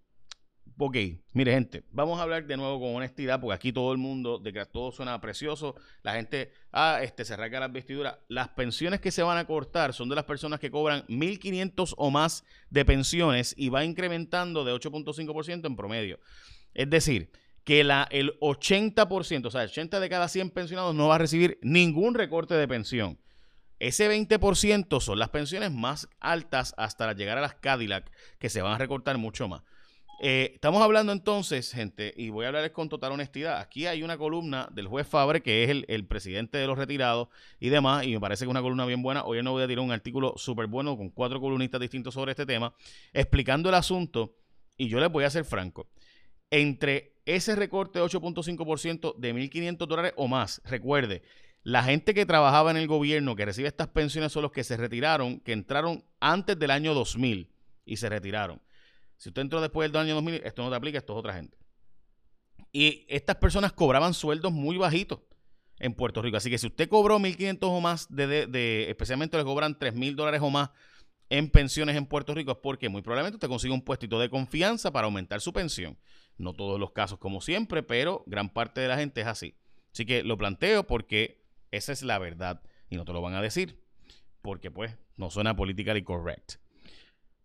Ok, 0.76 0.96
mire 1.32 1.52
gente, 1.52 1.84
vamos 1.92 2.18
a 2.18 2.24
hablar 2.24 2.46
de 2.46 2.56
nuevo 2.56 2.80
con 2.80 2.96
honestidad, 2.96 3.40
porque 3.40 3.54
aquí 3.54 3.72
todo 3.72 3.92
el 3.92 3.98
mundo, 3.98 4.40
de 4.40 4.52
que 4.52 4.66
todo 4.66 4.90
suena 4.90 5.20
precioso, 5.20 5.76
la 6.02 6.14
gente, 6.14 6.50
ah, 6.72 6.98
este, 7.00 7.24
se 7.24 7.36
rasga 7.36 7.60
las 7.60 7.72
vestiduras. 7.72 8.16
Las 8.26 8.48
pensiones 8.48 9.00
que 9.00 9.12
se 9.12 9.22
van 9.22 9.38
a 9.38 9.46
cortar 9.46 9.92
son 9.92 10.08
de 10.08 10.16
las 10.16 10.24
personas 10.24 10.58
que 10.58 10.72
cobran 10.72 11.06
1.500 11.06 11.94
o 11.96 12.10
más 12.10 12.44
de 12.70 12.84
pensiones 12.84 13.54
y 13.56 13.68
va 13.68 13.84
incrementando 13.84 14.64
de 14.64 14.72
8.5% 14.72 15.64
en 15.64 15.76
promedio. 15.76 16.18
Es 16.74 16.90
decir, 16.90 17.30
que 17.62 17.80
el 17.80 17.90
80%, 18.40 19.46
o 19.46 19.50
sea, 19.52 19.62
el 19.62 19.70
80 19.70 20.00
de 20.00 20.08
cada 20.08 20.28
100 20.28 20.50
pensionados 20.50 20.94
no 20.94 21.06
va 21.06 21.14
a 21.14 21.18
recibir 21.18 21.58
ningún 21.62 22.14
recorte 22.14 22.54
de 22.54 22.66
pensión. 22.66 23.18
Ese 23.84 24.10
20% 24.10 24.98
son 24.98 25.18
las 25.18 25.28
pensiones 25.28 25.70
más 25.70 26.08
altas 26.18 26.72
hasta 26.78 27.12
llegar 27.12 27.36
a 27.36 27.42
las 27.42 27.56
Cadillac, 27.56 28.10
que 28.38 28.48
se 28.48 28.62
van 28.62 28.72
a 28.72 28.78
recortar 28.78 29.18
mucho 29.18 29.46
más. 29.46 29.60
Eh, 30.22 30.52
estamos 30.54 30.80
hablando 30.80 31.12
entonces, 31.12 31.70
gente, 31.70 32.14
y 32.16 32.30
voy 32.30 32.46
a 32.46 32.48
hablarles 32.48 32.70
con 32.70 32.88
total 32.88 33.12
honestidad. 33.12 33.60
Aquí 33.60 33.84
hay 33.84 34.02
una 34.02 34.16
columna 34.16 34.70
del 34.72 34.86
juez 34.86 35.06
Fabre, 35.06 35.42
que 35.42 35.64
es 35.64 35.84
el, 35.86 36.06
presidente 36.06 36.56
de 36.56 36.66
los 36.66 36.78
retirados 36.78 37.28
y 37.60 37.68
demás, 37.68 38.06
y 38.06 38.14
me 38.14 38.20
parece 38.20 38.44
que 38.44 38.48
es 38.48 38.52
una 38.52 38.62
columna 38.62 38.86
bien 38.86 39.02
buena. 39.02 39.22
Hoy 39.22 39.42
no 39.42 39.52
voy 39.52 39.64
a 39.64 39.68
tirar 39.68 39.84
un 39.84 39.92
artículo 39.92 40.32
súper 40.38 40.66
bueno 40.66 40.96
con 40.96 41.10
cuatro 41.10 41.38
columnistas 41.38 41.78
distintos 41.78 42.14
sobre 42.14 42.30
este 42.30 42.46
tema, 42.46 42.74
explicando 43.12 43.68
el 43.68 43.74
asunto, 43.74 44.34
y 44.78 44.88
yo 44.88 44.98
les 44.98 45.12
voy 45.12 45.24
a 45.24 45.30
ser 45.30 45.44
franco. 45.44 45.90
Entre 46.48 47.18
ese 47.26 47.54
recorte 47.54 47.98
de 47.98 48.06
8.5% 48.06 49.14
de 49.18 49.34
1.500 49.34 49.86
dólares 49.86 50.14
o 50.16 50.26
más, 50.26 50.62
recuerde, 50.64 51.22
la 51.64 51.82
gente 51.82 52.12
que 52.12 52.26
trabajaba 52.26 52.70
en 52.70 52.76
el 52.76 52.86
gobierno, 52.86 53.34
que 53.34 53.46
recibe 53.46 53.68
estas 53.68 53.88
pensiones, 53.88 54.30
son 54.32 54.42
los 54.42 54.52
que 54.52 54.62
se 54.62 54.76
retiraron, 54.76 55.40
que 55.40 55.52
entraron 55.52 56.04
antes 56.20 56.58
del 56.58 56.70
año 56.70 56.94
2000. 56.94 57.50
y 57.86 57.96
se 57.96 58.08
retiraron. 58.08 58.62
Si 59.16 59.28
usted 59.28 59.42
entró 59.42 59.60
después 59.60 59.92
del 59.92 60.00
año 60.00 60.14
2000, 60.14 60.42
esto 60.44 60.62
no 60.62 60.70
te 60.70 60.76
aplica, 60.76 60.98
esto 60.98 61.12
es 61.12 61.18
otra 61.18 61.34
gente. 61.34 61.58
Y 62.72 63.04
estas 63.08 63.36
personas 63.36 63.72
cobraban 63.72 64.14
sueldos 64.14 64.52
muy 64.52 64.78
bajitos 64.78 65.20
en 65.78 65.94
Puerto 65.94 66.22
Rico. 66.22 66.36
Así 66.36 66.50
que 66.50 66.58
si 66.58 66.66
usted 66.66 66.88
cobró 66.88 67.18
1.500 67.18 67.58
o 67.62 67.80
más, 67.80 68.06
de, 68.08 68.86
especialmente 68.88 69.36
le 69.36 69.44
cobran 69.44 69.78
3.000 69.78 70.14
dólares 70.14 70.40
o 70.42 70.50
más 70.50 70.70
en 71.30 71.50
pensiones 71.50 71.96
en 71.96 72.06
Puerto 72.06 72.34
Rico, 72.34 72.52
es 72.52 72.58
porque 72.62 72.88
muy 72.88 73.02
probablemente 73.02 73.36
usted 73.36 73.48
consigue 73.48 73.72
un 73.72 73.82
puestito 73.82 74.18
de 74.18 74.28
confianza 74.28 74.90
para 74.92 75.06
aumentar 75.06 75.40
su 75.40 75.52
pensión. 75.52 75.98
No 76.36 76.52
todos 76.52 76.80
los 76.80 76.92
casos 76.92 77.18
como 77.18 77.40
siempre, 77.40 77.82
pero 77.82 78.24
gran 78.26 78.48
parte 78.48 78.80
de 78.80 78.88
la 78.88 78.96
gente 78.96 79.20
es 79.20 79.26
así. 79.26 79.54
Así 79.92 80.04
que 80.04 80.22
lo 80.22 80.36
planteo 80.36 80.86
porque 80.86 81.43
esa 81.76 81.92
es 81.92 82.02
la 82.02 82.18
verdad 82.18 82.62
y 82.88 82.96
no 82.96 83.04
te 83.04 83.12
lo 83.12 83.20
van 83.20 83.34
a 83.34 83.42
decir 83.42 83.84
porque 84.44 84.70
pues 84.70 84.94
no 85.16 85.30
suena 85.30 85.56
politically 85.56 86.02
correct. 86.02 86.56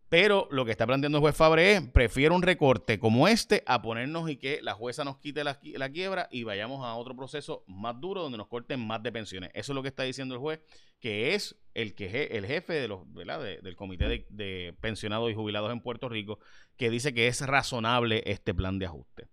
Pero 0.09 0.47
lo 0.51 0.65
que 0.65 0.71
está 0.71 0.85
planteando 0.85 1.19
el 1.19 1.21
juez 1.21 1.35
Fabre 1.35 1.73
es, 1.75 1.87
prefiero 1.87 2.35
un 2.35 2.41
recorte 2.41 2.99
como 2.99 3.27
este 3.27 3.63
a 3.67 3.81
ponernos 3.81 4.29
y 4.29 4.35
que 4.35 4.59
la 4.61 4.73
jueza 4.73 5.05
nos 5.05 5.17
quite 5.17 5.43
la, 5.43 5.59
quiebra 5.91 6.27
y 6.29 6.43
vayamos 6.43 6.83
a 6.83 6.95
otro 6.95 7.15
proceso 7.15 7.63
más 7.67 8.01
duro 8.01 8.23
donde 8.23 8.39
nos 8.39 8.47
corten 8.47 8.85
más 8.85 9.01
de 9.01 9.11
pensiones. 9.11 9.51
Eso 9.53 9.71
es 9.71 9.75
lo 9.75 9.81
que 9.81 9.87
está 9.87 10.03
diciendo 10.03 10.33
el 10.33 10.41
juez, 10.41 10.59
que 10.99 11.35
es 11.35 11.55
el, 11.75 11.93
que, 11.93 12.23
el 12.31 12.45
jefe 12.45 12.73
de 12.73 12.87
los, 12.89 13.01
del 13.13 13.75
comité 13.77 14.09
de, 14.09 14.25
de 14.29 14.75
pensionados 14.81 15.31
y 15.31 15.35
jubilados 15.35 15.71
en 15.71 15.79
Puerto 15.79 16.09
Rico, 16.09 16.39
que 16.75 16.89
dice 16.89 17.13
que 17.13 17.27
es 17.27 17.39
razonable 17.45 18.23
este 18.25 18.53
plan 18.53 18.79
de 18.79 18.87
ajuste. 18.87 19.27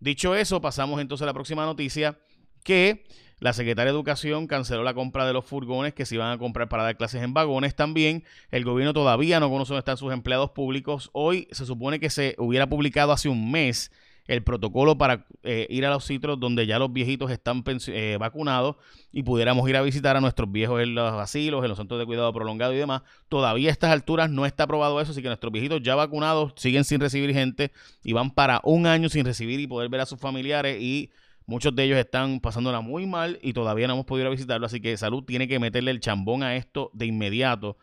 Dicho 0.00 0.34
eso, 0.34 0.60
pasamos 0.60 1.00
entonces 1.00 1.22
a 1.22 1.26
la 1.26 1.34
próxima 1.34 1.64
noticia, 1.64 2.18
que 2.64 3.04
la 3.40 3.54
secretaria 3.54 3.90
de 3.92 3.96
Educación 3.96 4.46
canceló 4.46 4.84
la 4.84 4.94
compra 4.94 5.26
de 5.26 5.32
los 5.32 5.46
furgones 5.46 5.94
que 5.94 6.06
se 6.06 6.14
iban 6.14 6.30
a 6.30 6.38
comprar 6.38 6.68
para 6.68 6.84
dar 6.84 6.96
clases 6.96 7.22
en 7.22 7.34
vagones 7.34 7.74
también. 7.74 8.22
El 8.50 8.64
gobierno 8.64 8.92
todavía 8.92 9.40
no 9.40 9.50
conoce 9.50 9.70
dónde 9.70 9.80
están 9.80 9.96
sus 9.96 10.12
empleados 10.12 10.50
públicos. 10.50 11.10
Hoy 11.12 11.48
se 11.50 11.64
supone 11.64 11.98
que 11.98 12.10
se 12.10 12.34
hubiera 12.38 12.68
publicado 12.68 13.12
hace 13.12 13.28
un 13.30 13.50
mes 13.50 13.90
el 14.26 14.44
protocolo 14.44 14.96
para 14.96 15.26
eh, 15.42 15.66
ir 15.70 15.84
a 15.84 15.90
los 15.90 16.04
sitios 16.04 16.38
donde 16.38 16.64
ya 16.64 16.78
los 16.78 16.92
viejitos 16.92 17.32
están 17.32 17.64
eh, 17.66 18.16
vacunados 18.20 18.76
y 19.10 19.24
pudiéramos 19.24 19.68
ir 19.68 19.76
a 19.76 19.82
visitar 19.82 20.16
a 20.16 20.20
nuestros 20.20 20.52
viejos 20.52 20.80
en 20.80 20.94
los 20.94 21.12
asilos, 21.14 21.64
en 21.64 21.68
los 21.70 21.78
centros 21.78 21.98
de 21.98 22.06
cuidado 22.06 22.32
prolongado 22.32 22.72
y 22.72 22.76
demás. 22.76 23.02
Todavía 23.28 23.70
a 23.70 23.72
estas 23.72 23.90
alturas 23.90 24.30
no 24.30 24.46
está 24.46 24.64
aprobado 24.64 25.00
eso, 25.00 25.10
así 25.10 25.20
que 25.20 25.28
nuestros 25.28 25.52
viejitos 25.52 25.82
ya 25.82 25.96
vacunados 25.96 26.52
siguen 26.56 26.84
sin 26.84 27.00
recibir 27.00 27.32
gente 27.32 27.72
y 28.04 28.12
van 28.12 28.30
para 28.30 28.60
un 28.62 28.86
año 28.86 29.08
sin 29.08 29.24
recibir 29.24 29.58
y 29.58 29.66
poder 29.66 29.88
ver 29.88 30.02
a 30.02 30.06
sus 30.06 30.20
familiares 30.20 30.80
y 30.80 31.10
Muchos 31.50 31.74
de 31.74 31.82
ellos 31.82 31.98
están 31.98 32.38
pasándola 32.38 32.80
muy 32.80 33.06
mal 33.06 33.40
y 33.42 33.54
todavía 33.54 33.88
no 33.88 33.94
hemos 33.94 34.06
podido 34.06 34.30
visitarlo, 34.30 34.66
así 34.66 34.80
que 34.80 34.96
salud 34.96 35.24
tiene 35.24 35.48
que 35.48 35.58
meterle 35.58 35.90
el 35.90 35.98
chambón 35.98 36.44
a 36.44 36.54
esto 36.54 36.92
de 36.94 37.06
inmediato. 37.06 37.76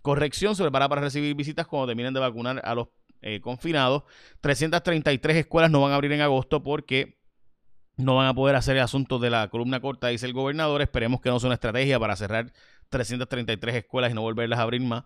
Corrección 0.00 0.56
se 0.56 0.62
prepara 0.62 0.88
para 0.88 1.02
recibir 1.02 1.34
visitas 1.34 1.66
cuando 1.66 1.88
terminen 1.88 2.14
de 2.14 2.20
vacunar 2.20 2.62
a 2.64 2.74
los 2.74 2.88
eh, 3.20 3.42
confinados. 3.42 4.04
333 4.40 5.36
escuelas 5.36 5.70
no 5.70 5.82
van 5.82 5.92
a 5.92 5.96
abrir 5.96 6.12
en 6.12 6.22
agosto 6.22 6.62
porque 6.62 7.18
no 7.98 8.16
van 8.16 8.26
a 8.26 8.32
poder 8.32 8.56
hacer 8.56 8.78
el 8.78 8.82
asunto 8.82 9.18
de 9.18 9.28
la 9.28 9.48
columna 9.48 9.80
corta, 9.80 10.08
dice 10.08 10.24
el 10.24 10.32
gobernador. 10.32 10.80
Esperemos 10.80 11.20
que 11.20 11.28
no 11.28 11.38
sea 11.38 11.48
una 11.48 11.56
estrategia 11.56 12.00
para 12.00 12.16
cerrar 12.16 12.50
333 12.88 13.74
escuelas 13.74 14.12
y 14.12 14.14
no 14.14 14.22
volverlas 14.22 14.60
a 14.60 14.62
abrir 14.62 14.80
más. 14.80 15.04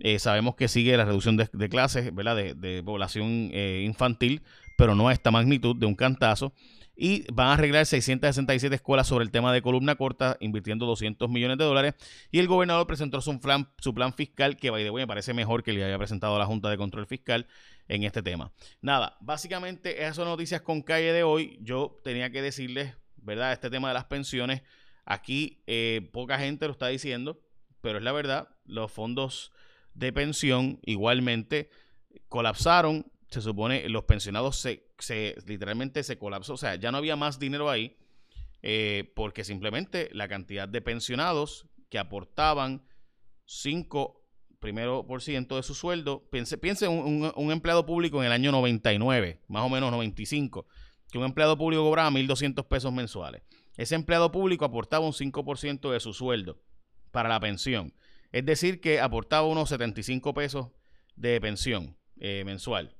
Eh, 0.00 0.18
sabemos 0.18 0.56
que 0.56 0.66
sigue 0.66 0.96
la 0.96 1.04
reducción 1.04 1.36
de, 1.36 1.68
clases, 1.68 2.12
¿verdad? 2.12 2.34
De, 2.34 2.82
población 2.84 3.50
eh, 3.52 3.84
infantil, 3.86 4.42
pero 4.76 4.96
no 4.96 5.06
a 5.06 5.12
esta 5.12 5.30
magnitud 5.30 5.76
de 5.76 5.86
un 5.86 5.94
cantazo 5.94 6.52
y 6.94 7.24
van 7.32 7.48
a 7.48 7.52
arreglar 7.54 7.86
667 7.86 8.74
escuelas 8.74 9.06
sobre 9.06 9.24
el 9.24 9.30
tema 9.30 9.52
de 9.52 9.62
columna 9.62 9.94
corta, 9.94 10.36
invirtiendo 10.40 10.86
200 10.86 11.28
millones 11.30 11.58
de 11.58 11.64
dólares. 11.64 11.94
Y 12.30 12.38
el 12.38 12.48
gobernador 12.48 12.86
presentó 12.86 13.20
su 13.20 13.40
plan, 13.40 13.66
fiscal, 14.14 14.56
que 14.56 14.70
by 14.70 14.84
the 14.84 14.90
way, 14.90 15.02
me 15.02 15.06
parece 15.06 15.32
mejor 15.32 15.62
que 15.62 15.72
le 15.72 15.84
haya 15.84 15.98
presentado 15.98 16.36
a 16.36 16.38
la 16.38 16.46
Junta 16.46 16.68
de 16.70 16.76
Control 16.76 17.06
Fiscal 17.06 17.46
en 17.88 18.04
este 18.04 18.22
tema. 18.22 18.52
Nada, 18.80 19.16
básicamente 19.20 20.02
esas 20.02 20.16
son 20.16 20.26
noticias 20.26 20.60
con 20.60 20.82
calle 20.82 21.12
de 21.12 21.22
hoy. 21.22 21.58
Yo 21.62 21.98
tenía 22.04 22.30
que 22.30 22.42
decirles, 22.42 22.94
¿verdad? 23.16 23.52
Este 23.52 23.70
tema 23.70 23.88
de 23.88 23.94
las 23.94 24.04
pensiones. 24.04 24.62
Aquí 25.04 25.62
eh, 25.66 26.08
poca 26.12 26.38
gente 26.38 26.66
lo 26.66 26.72
está 26.72 26.88
diciendo, 26.88 27.40
pero 27.80 27.98
es 27.98 28.04
la 28.04 28.12
verdad. 28.12 28.48
Los 28.64 28.92
fondos 28.92 29.50
de 29.94 30.12
pensión 30.12 30.78
igualmente 30.84 31.70
colapsaron 32.28 33.10
se 33.32 33.40
supone 33.40 33.88
los 33.88 34.04
pensionados 34.04 34.58
se, 34.58 34.91
se, 35.02 35.36
literalmente 35.46 36.02
se 36.02 36.18
colapsó, 36.18 36.54
o 36.54 36.56
sea, 36.56 36.76
ya 36.76 36.90
no 36.92 36.98
había 36.98 37.16
más 37.16 37.38
dinero 37.38 37.70
ahí 37.70 37.96
eh, 38.62 39.12
porque 39.16 39.44
simplemente 39.44 40.08
la 40.12 40.28
cantidad 40.28 40.68
de 40.68 40.80
pensionados 40.80 41.66
que 41.88 41.98
aportaban 41.98 42.84
5 43.46 44.20
primero 44.60 45.04
por 45.04 45.20
ciento 45.20 45.56
de 45.56 45.64
su 45.64 45.74
sueldo, 45.74 46.28
piense, 46.30 46.56
piense 46.56 46.86
un, 46.86 47.50
empleado 47.50 47.84
público 47.84 48.20
en 48.20 48.26
el 48.26 48.32
año 48.32 48.52
99, 48.52 49.40
más 49.48 49.64
o 49.64 49.68
menos 49.68 49.90
95, 49.90 50.66
que 51.10 51.18
un 51.18 51.24
empleado 51.24 51.58
público 51.58 51.82
cobraba 51.82 52.10
1.200 52.10 52.68
pesos 52.68 52.92
mensuales. 52.92 53.42
Ese 53.76 53.96
empleado 53.96 54.30
público 54.30 54.64
aportaba 54.64 55.04
un 55.04 55.12
5% 55.12 55.90
de 55.90 55.98
su 55.98 56.14
sueldo 56.14 56.62
para 57.10 57.28
la 57.28 57.40
pensión. 57.40 57.92
Es 58.30 58.46
decir, 58.46 58.80
que 58.80 59.00
aportaba 59.00 59.48
unos 59.48 59.68
75 59.70 60.32
pesos 60.32 60.68
de 61.16 61.40
pensión 61.40 61.96
eh, 62.20 62.44
mensual 62.46 62.96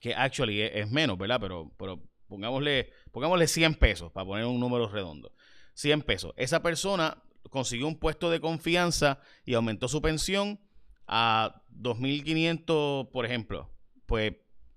que 0.00 0.14
actually 0.14 0.60
es, 0.62 0.90
menos, 0.90 1.18
¿verdad? 1.18 1.38
Pero, 1.40 1.72
pero 1.78 2.02
pongámosle, 2.28 2.90
pongámosle 3.12 3.46
100 3.46 3.74
pesos 3.74 4.12
para 4.12 4.26
poner 4.26 4.44
un 4.46 4.60
número 4.60 4.88
redondo. 4.88 5.32
100 5.74 6.02
pesos. 6.02 6.32
Esa 6.36 6.62
persona 6.62 7.22
consiguió 7.50 7.86
un 7.86 7.98
puesto 7.98 8.30
de 8.30 8.40
confianza 8.40 9.20
y 9.44 9.54
aumentó 9.54 9.88
su 9.88 10.00
pensión 10.00 10.60
a 11.06 11.62
2.500, 11.70 13.10
por 13.10 13.26
ejemplo. 13.26 13.70
Pues, 14.06 14.34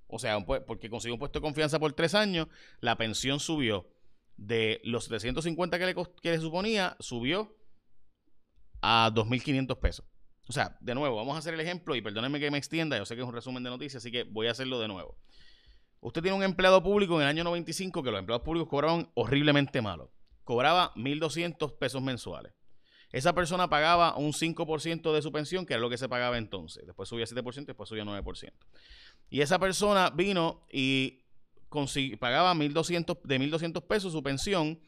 o 0.08 0.20
sea, 0.20 0.40
porque 0.42 0.90
consiguió 0.90 1.16
un 1.16 1.20
puesto 1.20 1.40
de 1.40 1.44
confianza 1.44 1.80
por 1.80 1.94
tres 1.94 2.16
años, 2.16 2.48
la 2.80 2.98
pensión 2.98 3.40
subió 3.40 3.88
de 4.38 4.82
los 4.84 5.06
750 5.06 5.78
que 5.78 5.86
le, 5.86 5.96
que 6.22 6.32
le 6.32 6.40
suponía, 6.40 6.96
subió 7.00 7.56
a 8.82 9.12
2.500 9.14 9.80
pesos. 9.80 10.06
O 10.50 10.52
sea, 10.52 10.76
de 10.82 10.96
nuevo, 10.96 11.16
vamos 11.16 11.36
a 11.36 11.38
hacer 11.40 11.54
el 11.54 11.60
ejemplo 11.60 11.96
y 11.96 12.02
perdónenme 12.02 12.40
que 12.40 12.50
me 12.50 12.58
extienda, 12.58 12.98
yo 12.98 13.06
sé 13.06 13.16
que 13.16 13.22
es 13.22 13.28
un 13.28 13.36
resumen 13.36 13.62
de 13.62 13.70
noticias, 13.70 14.02
así 14.02 14.12
que 14.12 14.24
voy 14.24 14.48
a 14.48 14.52
hacerlo 14.52 14.80
de 14.80 14.88
nuevo. 14.88 15.16
Usted 16.02 16.24
tiene 16.24 16.36
un 16.36 16.42
empleado 16.42 16.82
público 16.82 17.16
en 17.18 17.22
el 17.22 17.28
año 17.28 17.44
95 17.44 18.02
que 18.02 18.10
los 18.10 18.20
empleados 18.20 18.44
públicos 18.44 18.68
cobraban 18.68 19.12
horriblemente 19.14 19.80
malo. 19.84 20.12
Cobraba 20.44 20.92
1.200 20.96 21.78
pesos 21.78 22.02
mensuales. 22.02 22.54
Esa 23.12 23.34
persona 23.34 23.70
pagaba 23.70 24.16
un 24.18 24.34
5% 24.34 25.14
de 25.14 25.22
su 25.22 25.32
pensión, 25.32 25.68
que 25.68 25.74
era 25.74 25.82
lo 25.82 25.90
que 25.90 26.00
se 26.00 26.10
pagaba 26.10 26.40
entonces. 26.40 26.84
Después 26.84 27.08
subía 27.08 27.26
7%, 27.26 27.66
después 27.66 27.88
subía 27.88 28.04
9%. 28.04 28.52
Y 29.30 29.42
esa 29.42 29.60
persona 29.60 30.10
vino 30.10 30.66
y 30.72 31.26
pagaba 32.20 32.56
1200, 32.56 33.18
de 33.24 33.40
1.200 33.40 33.86
pesos 33.86 34.14
su 34.14 34.24
pensión, 34.24 34.80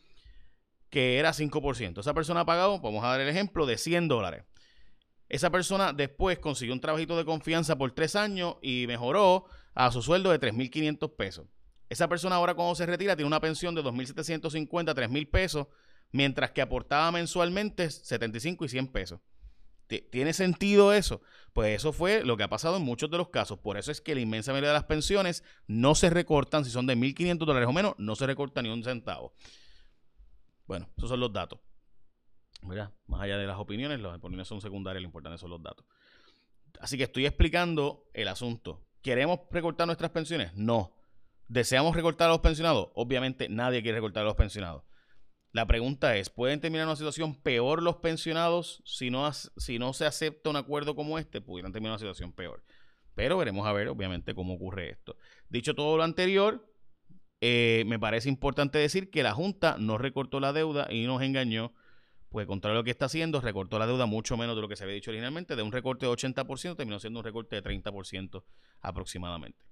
que 0.90 1.20
era 1.20 1.34
5%. 1.34 2.00
Esa 2.00 2.16
persona 2.16 2.46
pagaba, 2.46 2.80
vamos 2.80 3.04
a 3.04 3.10
dar 3.10 3.22
el 3.22 3.30
ejemplo, 3.30 3.68
de 3.68 3.78
100 3.78 4.08
dólares. 4.08 4.44
Esa 5.32 5.50
persona 5.50 5.94
después 5.94 6.40
consiguió 6.40 6.74
un 6.74 6.82
trabajito 6.82 7.16
de 7.16 7.24
confianza 7.24 7.78
por 7.78 7.90
tres 7.94 8.18
años 8.18 8.58
y 8.62 8.84
mejoró 8.86 9.46
a 9.74 9.90
su 9.90 10.02
sueldo 10.02 10.30
de 10.30 10.42
3.500 10.42 11.16
pesos. 11.16 11.48
Esa 11.88 12.10
persona 12.10 12.36
ahora 12.36 12.54
cuando 12.54 12.76
se 12.76 12.86
retira 12.86 13.16
tiene 13.16 13.28
una 13.28 13.40
pensión 13.40 13.74
de 13.74 13.82
2.750, 13.82 14.94
3.000 14.94 15.30
pesos, 15.32 15.68
mientras 16.12 16.52
que 16.52 16.62
aportaba 16.62 17.10
mensualmente 17.14 17.90
75 17.90 18.66
y 18.66 18.68
100 18.68 18.88
pesos. 18.90 19.22
¿Tiene 19.88 20.34
sentido 20.34 20.92
eso? 20.92 21.22
Pues 21.54 21.78
eso 21.78 21.94
fue 21.94 22.26
lo 22.26 22.36
que 22.36 22.44
ha 22.44 22.50
pasado 22.50 22.76
en 22.76 22.84
muchos 22.84 23.10
de 23.10 23.18
los 23.18 23.30
casos. 23.30 23.58
Por 23.58 23.78
eso 23.78 23.90
es 23.90 24.02
que 24.02 24.16
la 24.16 24.20
inmensa 24.20 24.52
mayoría 24.52 24.72
de 24.72 24.76
las 24.76 24.84
pensiones 24.84 25.46
no 25.66 25.96
se 25.96 26.10
recortan. 26.10 26.66
Si 26.66 26.72
son 26.72 26.88
de 26.88 26.98
1.500 26.98 27.38
dólares 27.38 27.70
o 27.70 27.74
menos, 27.74 27.94
no 27.98 28.18
se 28.18 28.28
recorta 28.28 28.62
ni 28.62 28.70
un 28.70 28.84
centavo. 28.84 29.34
Bueno, 30.68 30.90
esos 30.98 31.10
son 31.10 31.22
los 31.22 31.32
datos. 31.32 31.60
Más 32.62 33.22
allá 33.22 33.38
de 33.38 33.48
las 33.48 33.58
opiniones, 33.58 34.00
las 34.00 34.16
opiniones 34.16 34.48
son 34.48 34.62
secundarias, 34.62 35.02
lo 35.02 35.08
importante 35.08 35.38
son 35.38 35.50
los 35.50 35.62
datos. 35.62 35.86
Así 36.80 36.98
que 36.98 37.04
estoy 37.04 37.26
explicando 37.26 38.06
el 38.14 38.28
asunto. 38.28 38.86
¿Queremos 39.02 39.40
recortar 39.52 39.88
nuestras 39.88 40.12
pensiones? 40.12 40.54
No. 40.56 40.96
¿Deseamos 41.48 41.96
recortar 41.96 42.30
a 42.30 42.32
los 42.32 42.40
pensionados? 42.40 42.90
Obviamente 42.94 43.50
nadie 43.50 43.82
quiere 43.82 43.98
recortar 43.98 44.24
a 44.24 44.28
los 44.28 44.36
pensionados. 44.36 44.84
La 45.52 45.68
pregunta 45.68 46.16
es, 46.16 46.30
¿pueden 46.30 46.62
terminar 46.62 46.88
una 46.88 46.96
situación 46.96 47.36
peor 47.36 47.84
los 47.84 47.98
pensionados 47.98 48.82
si 48.86 49.10
no, 49.10 49.30
si 49.34 49.80
no 49.80 49.92
se 49.92 50.06
acepta 50.06 50.50
un 50.50 50.56
acuerdo 50.56 50.96
como 50.96 51.20
este? 51.20 51.42
Pudieran 51.42 51.74
terminar 51.74 51.94
una 51.94 52.00
situación 52.00 52.32
peor. 52.32 52.64
Pero 53.16 53.38
veremos 53.38 53.68
a 53.68 53.74
ver, 53.74 53.90
obviamente, 53.90 54.34
cómo 54.34 54.54
ocurre 54.54 54.92
esto. 54.92 55.18
Dicho 55.50 55.76
todo 55.76 55.98
lo 55.98 56.04
anterior, 56.04 56.66
eh, 57.42 57.84
me 57.88 58.00
parece 58.00 58.30
importante 58.30 58.78
decir 58.78 59.10
que 59.10 59.24
la 59.24 59.34
Junta 59.34 59.76
no 59.78 59.98
recortó 59.98 60.40
la 60.40 60.54
deuda 60.54 60.88
y 60.90 61.06
nos 61.06 61.22
engañó 61.22 61.74
pues 62.32 62.48
contrario 62.48 62.78
a 62.78 62.80
lo 62.80 62.84
que 62.86 62.92
está 62.92 63.06
haciendo, 63.06 63.42
recortó 63.42 63.78
la 63.78 63.86
deuda 63.86 64.06
mucho 64.06 64.38
menos 64.38 64.56
de 64.56 64.62
lo 64.62 64.70
que 64.70 64.78
se 64.78 64.86
había 64.86 64.96
dicho 64.96 65.12
originalmente, 65.12 65.58
de 65.58 65.64
un 65.64 65.74
recorte 65.74 66.06
de 66.06 66.12
80% 66.14 66.78
terminó 66.78 66.98
siendo 66.98 67.20
un 67.20 67.26
recorte 67.26 67.58
de 67.58 67.64
30% 67.64 68.44
aproximadamente. 68.80 69.66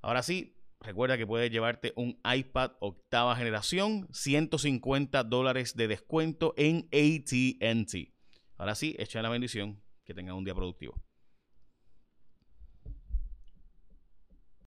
Ahora 0.00 0.24
sí, 0.24 0.56
recuerda 0.80 1.16
que 1.16 1.24
puedes 1.24 1.52
llevarte 1.52 1.92
un 1.94 2.20
iPad 2.24 2.72
octava 2.80 3.36
generación, 3.36 4.08
150 4.10 5.22
dólares 5.22 5.76
de 5.76 5.86
descuento 5.86 6.52
en 6.56 6.88
ATT. 6.92 8.12
Ahora 8.56 8.74
sí, 8.74 8.96
echa 8.98 9.22
la 9.22 9.28
bendición, 9.28 9.80
que 10.04 10.14
tengan 10.14 10.34
un 10.34 10.44
día 10.44 10.56
productivo. 10.56 11.00